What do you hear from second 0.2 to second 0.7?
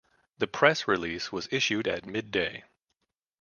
The